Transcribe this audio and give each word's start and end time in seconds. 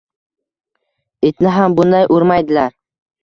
Itni 1.29 1.53
ham 1.57 1.77
bunday 1.81 2.09
urmaydilar. 2.17 2.75